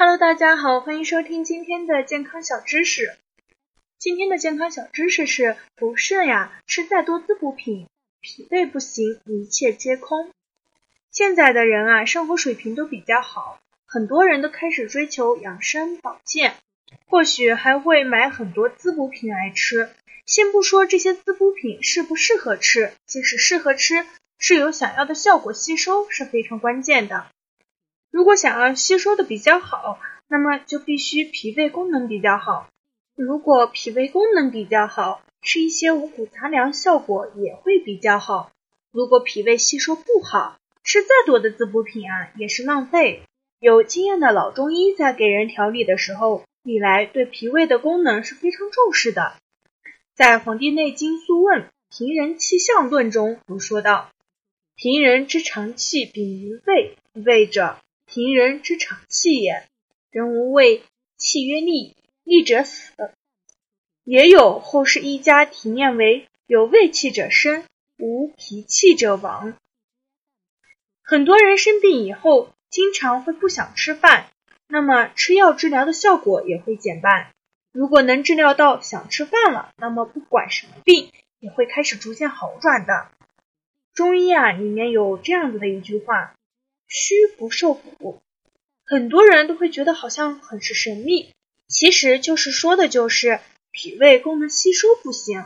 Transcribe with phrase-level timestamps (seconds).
[0.00, 3.16] Hello，大家好，欢迎收听今天的健康小知识。
[3.98, 7.88] 今天的健康小知识是：不肾呀，吃再多滋补品，
[8.20, 10.30] 脾胃不行，一切皆空。
[11.10, 16.54] 现在的人啊，生活水平都比较好，很多人都开始追求养生保健，
[17.08, 19.90] 或许还会买很多滋补品来吃。
[20.26, 24.06] 先不说这些滋补品适不适合吃，即使适合吃，
[24.38, 27.26] 是有想要的效果吸收是非常关键的。
[28.10, 29.98] 如果想要吸收的比较好，
[30.28, 32.68] 那么就必须脾胃功能比较好。
[33.14, 38.50] 如果脾胃功能比较好，吃一些五谷杂粮效果也会比较好。
[38.90, 43.22] 如果脾胃吸收不好，吃再多的滋补品啊也是浪费。
[43.60, 49.34] 有经验的老中医在给人调理的时候，历来对脾胃的功能是非常重视的。
[50.14, 54.10] 在《黄帝内经素问·平人气象论》中有说道
[54.76, 57.76] ：“平人之常气禀于胃，胃者。”
[58.10, 59.68] 平人之常气也，
[60.10, 60.82] 人无胃，
[61.18, 61.94] 气曰利，
[62.24, 62.94] 利者死。
[64.02, 67.66] 也有后世医家提念为有胃气者生，
[67.98, 69.52] 无脾气者亡。
[71.02, 74.30] 很多人生病以后，经常会不想吃饭，
[74.68, 77.34] 那么吃药治疗的效果也会减半。
[77.72, 83.10] 如果能治疗到想吃饭了，那么不管什么病也会开始逐渐好转的。
[83.92, 86.32] 中医啊，里面有这样子的一句话。
[86.88, 88.20] 虚不受补，
[88.84, 91.28] 很多人都会觉得好像很是神秘，
[91.68, 95.44] 其实就是说的就是脾胃功能吸收不行。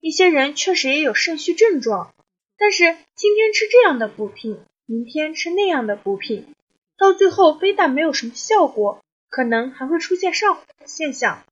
[0.00, 2.14] 一些人确实也有肾虚症状，
[2.58, 6.54] 但是今天吃这样的补品，明天吃那样的补品，
[6.98, 11.44] 到最后非但没有什么效果，可能还会出现上火的现象。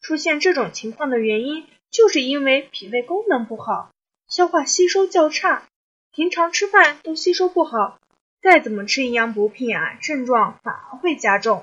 [0.00, 3.90] 出现这种情况的原因，就是因为脾胃功能不好，
[4.28, 5.66] 消化吸收较差，
[6.12, 7.98] 平常吃饭都吸收不好。
[8.44, 11.62] 再怎么吃营养补品啊，症状反而会加重。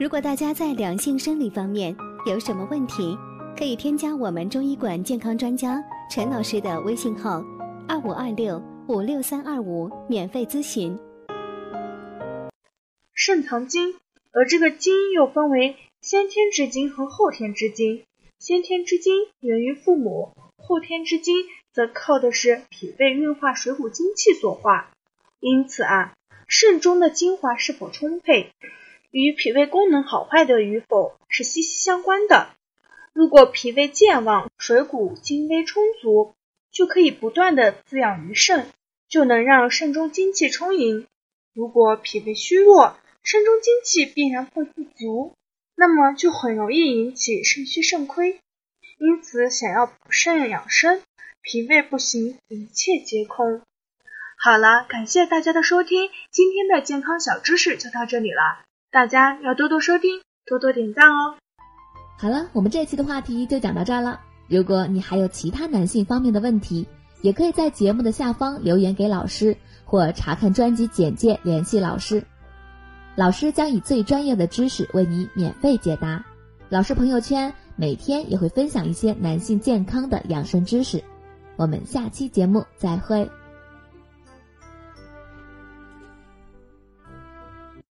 [0.00, 1.96] 如果大家在两性生理方面
[2.26, 3.16] 有什么问题，
[3.56, 7.40] 可以添加我们中医馆健康专家陈老师的微信号：
[7.86, 10.98] 二五二六五六三二五，免费咨询。
[13.14, 13.94] 肾藏精，
[14.32, 18.02] 而这个精又分为先天之精和后天之精。
[18.40, 20.32] 先天之精源于父母，
[20.66, 21.34] 后天之精。
[21.72, 24.90] 则靠的是脾胃运化水谷精气所化，
[25.40, 26.14] 因此啊，
[26.48, 28.50] 肾中的精华是否充沛，
[29.10, 32.48] 与脾胃功能好坏的与否是息息相关的。
[33.12, 36.32] 如果脾胃健旺，水谷精微充足，
[36.72, 38.70] 就可以不断的滋养于肾，
[39.06, 41.06] 就能让肾中精气充盈。
[41.52, 45.34] 如果脾胃虚弱，肾中精气必然会不足，
[45.76, 48.40] 那么就很容易引起肾虚肾亏。
[48.98, 51.00] 因此，想要补肾养生。
[51.42, 53.60] 脾胃不行，一切皆空。
[54.38, 61.36] 好了，感谢大家的收听，今天的健康小知识就到这里了，大家要多多收听，多多点赞哦。
[62.18, 64.20] 好了，我们这期的话题就讲到这儿了。
[64.48, 66.88] 如果你还有其他男性方面的问题，
[67.20, 72.24] 也可以在节目的下方留言给老师，或查看专辑简介联系老师，
[73.14, 76.24] 老师将以最专业的知识为你免费解答。
[76.68, 81.02] 老师朋友圈每天也会分享一些男性健康的养生知识。
[81.56, 83.28] 我们下期节目再会。